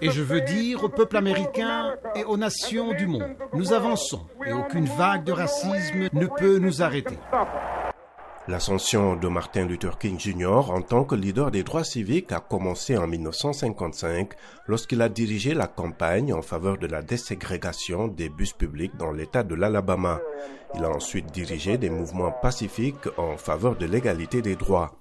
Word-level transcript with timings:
Et 0.00 0.10
je 0.10 0.22
veux 0.22 0.40
dire 0.40 0.84
au 0.84 0.88
peuple 0.88 1.16
américain 1.16 1.94
et 2.14 2.24
aux 2.24 2.36
nations 2.36 2.92
du 2.94 3.06
monde, 3.06 3.36
nous 3.52 3.72
avançons 3.72 4.26
et 4.46 4.52
aucune 4.52 4.86
vague 4.86 5.24
de 5.24 5.32
racisme 5.32 6.08
ne 6.12 6.26
peut 6.26 6.58
nous 6.58 6.82
arrêter. 6.82 7.16
L'ascension 8.48 9.14
de 9.14 9.28
Martin 9.28 9.66
Luther 9.66 9.96
King 9.98 10.18
Jr. 10.18 10.70
en 10.70 10.82
tant 10.82 11.04
que 11.04 11.14
leader 11.14 11.52
des 11.52 11.62
droits 11.62 11.84
civiques 11.84 12.32
a 12.32 12.40
commencé 12.40 12.98
en 12.98 13.06
1955 13.06 14.32
lorsqu'il 14.66 15.02
a 15.02 15.08
dirigé 15.08 15.54
la 15.54 15.68
campagne 15.68 16.32
en 16.32 16.42
faveur 16.42 16.76
de 16.78 16.88
la 16.88 17.02
déségrégation 17.02 18.08
des 18.08 18.28
bus 18.28 18.52
publics 18.52 18.96
dans 18.96 19.12
l'État 19.12 19.44
de 19.44 19.54
l'Alabama. 19.54 20.20
Il 20.74 20.84
a 20.84 20.90
ensuite 20.90 21.30
dirigé 21.30 21.78
des 21.78 21.90
mouvements 21.90 22.32
pacifiques 22.32 23.06
en 23.18 23.36
faveur 23.36 23.76
de 23.76 23.86
l'égalité 23.86 24.42
des 24.42 24.56
droits. 24.56 25.00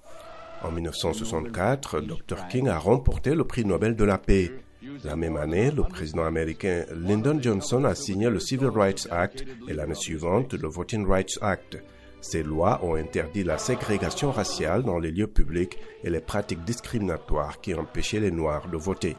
En 0.64 0.72
1964, 0.72 2.02
Dr. 2.02 2.48
King 2.50 2.68
a 2.68 2.78
remporté 2.78 3.34
le 3.34 3.46
prix 3.46 3.66
Nobel 3.66 3.96
de 3.96 4.04
la 4.04 4.18
paix. 4.18 4.52
La 5.06 5.16
même 5.16 5.38
année, 5.38 5.72
le 5.72 5.84
président 5.84 6.26
américain 6.26 6.84
Lyndon 6.94 7.40
Johnson 7.42 7.86
a 7.86 7.96
signé 7.96 8.30
le 8.30 8.40
Civil 8.40 8.68
Rights 8.68 9.08
Act 9.12 9.46
et 9.68 9.74
l'année 9.74 9.96
suivante 9.96 10.54
le 10.54 10.68
Voting 10.68 11.08
Rights 11.08 11.38
Act. 11.42 11.78
Ces 12.22 12.44
lois 12.44 12.84
ont 12.84 12.96
interdit 12.96 13.46
la 13.46 13.58
ségrégation 13.58 14.32
raciale 14.32 14.84
dans 14.84 15.00
les 15.00 15.12
lieux 15.12 15.28
publics 15.28 15.78
et 16.04 16.10
les 16.10 16.20
pratiques 16.20 16.66
discriminatoires 16.66 17.62
qui 17.62 17.74
empêchaient 17.74 18.20
les 18.20 18.32
Noirs 18.32 18.68
de 18.68 18.76
voter. 18.78 19.16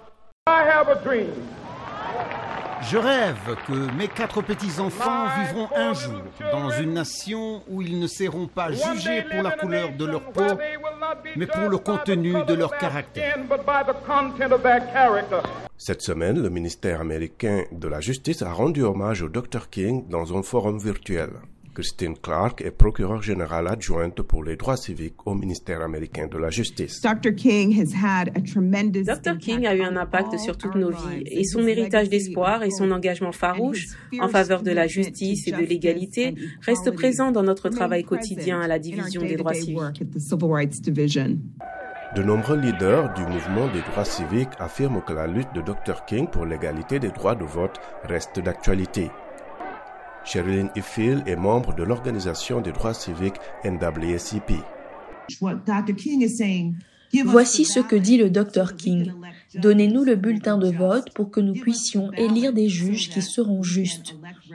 Je 2.82 2.96
rêve 2.96 3.56
que 3.66 3.92
mes 3.94 4.08
quatre 4.08 4.42
petits-enfants 4.42 5.26
vivront 5.38 5.68
un 5.76 5.92
jour 5.92 6.22
dans 6.50 6.70
une 6.70 6.94
nation 6.94 7.62
où 7.68 7.82
ils 7.82 7.98
ne 7.98 8.06
seront 8.06 8.46
pas 8.46 8.72
jugés 8.72 9.22
pour 9.30 9.42
la 9.42 9.50
couleur 9.52 9.92
de 9.92 10.04
leur 10.06 10.22
peau, 10.32 10.58
mais 11.36 11.46
pour 11.46 11.68
le 11.68 11.78
contenu 11.78 12.32
de 12.46 12.54
leur 12.54 12.76
caractère. 12.76 13.38
Cette 15.76 16.02
semaine, 16.02 16.42
le 16.42 16.50
ministère 16.50 17.00
américain 17.00 17.64
de 17.72 17.88
la 17.88 18.00
Justice 18.00 18.42
a 18.42 18.52
rendu 18.52 18.82
hommage 18.82 19.22
au 19.22 19.28
Dr. 19.28 19.70
King 19.70 20.08
dans 20.08 20.36
un 20.36 20.42
forum 20.42 20.78
virtuel. 20.78 21.30
Christine 21.74 22.16
Clark 22.20 22.62
est 22.62 22.70
procureure 22.70 23.22
générale 23.22 23.68
adjointe 23.68 24.22
pour 24.22 24.42
les 24.42 24.56
droits 24.56 24.76
civiques 24.76 25.26
au 25.26 25.34
ministère 25.34 25.80
américain 25.82 26.26
de 26.26 26.36
la 26.36 26.50
Justice. 26.50 27.00
Dr. 27.00 27.34
King, 27.36 27.86
a 29.66 29.74
eu 29.74 29.82
un 29.82 29.96
impact 29.96 30.38
sur 30.38 30.56
toutes 30.56 30.74
nos 30.74 30.90
vies 30.90 31.22
et 31.26 31.44
son 31.44 31.66
héritage 31.66 32.08
d'espoir 32.08 32.62
et 32.62 32.70
son 32.70 32.90
engagement 32.90 33.32
farouche 33.32 33.86
en 34.20 34.28
faveur 34.28 34.62
de 34.62 34.72
la 34.72 34.86
justice 34.86 35.46
et 35.46 35.52
de 35.52 35.64
l'égalité 35.64 36.34
reste 36.62 36.90
présent 36.90 37.30
dans 37.30 37.42
notre 37.42 37.68
travail 37.68 38.04
quotidien 38.04 38.60
à 38.60 38.66
la 38.66 38.78
division 38.78 39.22
des 39.22 39.36
droits 39.36 39.54
civiques. 39.54 40.02
De 42.16 42.24
nombreux 42.24 42.56
leaders 42.56 43.14
du 43.14 43.22
mouvement 43.22 43.68
des 43.72 43.82
droits 43.82 44.04
civiques 44.04 44.50
affirment 44.58 45.00
que 45.00 45.12
la 45.12 45.28
lutte 45.28 45.52
de 45.54 45.60
Dr. 45.60 46.04
King 46.06 46.26
pour 46.26 46.44
l'égalité 46.44 46.98
des 46.98 47.10
droits 47.10 47.36
de 47.36 47.44
vote 47.44 47.78
reste 48.02 48.40
d'actualité. 48.40 49.10
Sherilyn 50.24 50.68
Ifill 50.76 51.22
est 51.26 51.36
membre 51.36 51.74
de 51.74 51.82
l'organisation 51.82 52.60
des 52.60 52.72
droits 52.72 52.94
civiques 52.94 53.40
NAACP. 53.64 54.52
Voici 57.24 57.64
ce 57.64 57.80
que 57.80 57.96
dit 57.96 58.18
le 58.18 58.30
Dr 58.30 58.76
King. 58.76 59.12
Donnez-nous 59.56 60.04
le 60.04 60.14
bulletin 60.14 60.58
de 60.58 60.70
vote 60.70 61.12
pour 61.14 61.30
que 61.30 61.40
nous 61.40 61.54
puissions 61.54 62.12
élire 62.12 62.52
des 62.52 62.68
juges 62.68 63.10
qui 63.10 63.20
seront 63.20 63.62
justes. 63.62 64.14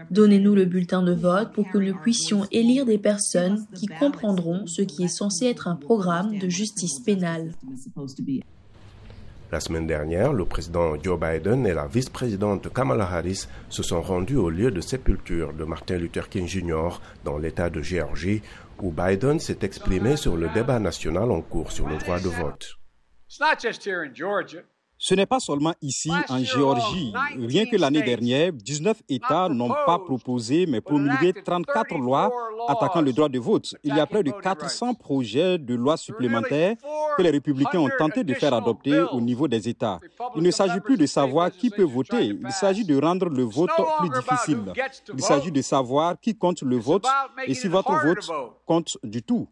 Donnez-nous 0.09 0.55
le 0.55 0.65
bulletin 0.65 1.03
de 1.03 1.13
vote 1.13 1.51
pour 1.53 1.69
que 1.69 1.77
nous 1.77 1.95
puissions 1.97 2.45
élire 2.51 2.85
des 2.85 2.97
personnes 2.97 3.65
qui 3.73 3.87
comprendront 3.87 4.67
ce 4.67 4.81
qui 4.81 5.03
est 5.03 5.09
censé 5.09 5.45
être 5.45 5.67
un 5.67 5.75
programme 5.75 6.37
de 6.37 6.47
justice 6.47 6.99
pénale. 6.99 7.51
La 9.55 9.61
semaine 9.61 9.87
dernière, 9.87 10.33
le 10.33 10.43
président 10.43 11.01
Joe 11.01 11.17
Biden 11.17 11.65
et 11.65 11.73
la 11.73 11.87
vice-présidente 11.87 12.73
Kamala 12.73 13.05
Harris 13.05 13.47
se 13.69 13.83
sont 13.83 14.01
rendus 14.01 14.35
au 14.35 14.49
lieu 14.49 14.69
de 14.69 14.81
sépulture 14.81 15.53
de 15.53 15.63
Martin 15.63 15.95
Luther 15.95 16.27
King 16.27 16.45
Jr. 16.45 16.99
dans 17.23 17.37
l'État 17.37 17.69
de 17.69 17.81
Géorgie, 17.81 18.41
où 18.81 18.91
Biden 18.91 19.39
s'est 19.39 19.59
exprimé 19.61 20.17
sur 20.17 20.35
le 20.35 20.49
débat 20.49 20.77
national 20.79 21.31
en 21.31 21.39
cours 21.39 21.71
sur 21.71 21.87
le 21.87 21.95
droit 21.99 22.19
de 22.19 22.27
vote. 22.27 22.75
Ce 24.97 25.13
n'est 25.13 25.25
pas 25.25 25.39
seulement 25.39 25.73
ici, 25.81 26.11
en 26.29 26.39
Géorgie. 26.39 27.13
Rien 27.37 27.65
que 27.65 27.77
l'année 27.77 28.01
dernière, 28.01 28.51
19 28.51 29.03
États 29.07 29.49
n'ont 29.49 29.73
pas 29.85 29.99
proposé, 29.99 30.65
mais 30.65 30.81
promulgué 30.81 31.31
34 31.31 31.97
lois 31.97 32.29
attaquant 32.67 33.01
le 33.01 33.13
droit 33.13 33.29
de 33.29 33.39
vote. 33.39 33.75
Il 33.83 33.95
y 33.95 33.99
a 33.99 34.05
près 34.05 34.23
de 34.23 34.31
400 34.31 34.95
projets 34.95 35.57
de 35.57 35.75
lois 35.75 35.95
supplémentaires 35.97 36.75
que 37.17 37.21
les 37.21 37.29
républicains 37.29 37.79
ont 37.79 37.89
tenté 37.97 38.23
de 38.23 38.33
faire 38.33 38.53
adopter 38.53 38.99
au 39.11 39.21
niveau 39.21 39.47
des 39.47 39.67
États. 39.69 39.99
Il 40.35 40.43
ne 40.43 40.51
s'agit 40.51 40.79
plus 40.79 40.97
de 40.97 41.05
savoir 41.05 41.51
qui 41.51 41.69
peut 41.69 41.83
voter, 41.83 42.25
il 42.25 42.51
s'agit 42.51 42.85
de 42.85 42.99
rendre 42.99 43.29
le 43.29 43.43
vote 43.43 43.69
plus 43.99 44.09
difficile. 44.09 44.73
Il 45.13 45.21
s'agit 45.21 45.51
de 45.51 45.61
savoir 45.61 46.19
qui 46.19 46.37
compte 46.37 46.61
le 46.61 46.77
vote 46.77 47.05
et 47.45 47.53
si 47.53 47.67
votre 47.67 47.93
vote 48.03 48.29
compte 48.65 48.97
du 49.03 49.23
tout. 49.23 49.47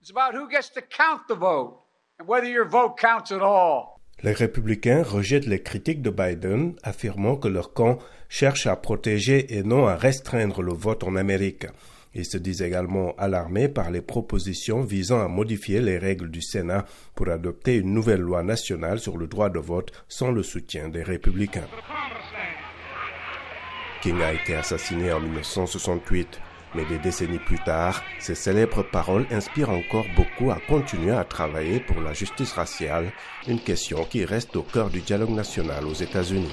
Les 4.21 4.31
républicains 4.31 5.03
rejettent 5.03 5.47
les 5.47 5.61
critiques 5.61 6.01
de 6.01 6.09
Biden, 6.09 6.75
affirmant 6.83 7.35
que 7.35 7.47
leur 7.47 7.73
camp 7.73 7.97
cherche 8.29 8.67
à 8.67 8.75
protéger 8.75 9.57
et 9.57 9.63
non 9.63 9.87
à 9.87 9.95
restreindre 9.95 10.61
le 10.61 10.73
vote 10.73 11.03
en 11.03 11.15
Amérique. 11.15 11.65
Ils 12.15 12.25
se 12.25 12.37
disent 12.37 12.61
également 12.61 13.15
alarmés 13.17 13.69
par 13.69 13.89
les 13.89 14.01
propositions 14.01 14.81
visant 14.81 15.23
à 15.23 15.27
modifier 15.27 15.81
les 15.81 15.97
règles 15.97 16.29
du 16.29 16.41
Sénat 16.41 16.85
pour 17.15 17.29
adopter 17.29 17.77
une 17.77 17.93
nouvelle 17.93 18.21
loi 18.21 18.43
nationale 18.43 18.99
sur 18.99 19.17
le 19.17 19.27
droit 19.27 19.49
de 19.49 19.59
vote 19.59 19.91
sans 20.07 20.31
le 20.31 20.43
soutien 20.43 20.89
des 20.89 21.03
républicains. 21.03 21.67
King 24.01 24.21
a 24.21 24.33
été 24.33 24.55
assassiné 24.55 25.11
en 25.11 25.19
1968. 25.21 26.39
Mais 26.75 26.85
des 26.85 26.97
décennies 26.97 27.39
plus 27.39 27.59
tard, 27.59 28.03
ces 28.19 28.33
célèbres 28.33 28.83
paroles 28.83 29.27
inspirent 29.31 29.69
encore 29.69 30.05
beaucoup 30.15 30.49
à 30.49 30.59
continuer 30.67 31.11
à 31.11 31.23
travailler 31.23 31.79
pour 31.79 32.01
la 32.01 32.13
justice 32.13 32.51
raciale, 32.53 33.11
une 33.47 33.59
question 33.59 34.03
qui 34.05 34.25
reste 34.25 34.55
au 34.55 34.63
cœur 34.63 34.89
du 34.89 35.01
dialogue 35.01 35.29
national 35.29 35.85
aux 35.85 35.93
États-Unis. 35.93 36.51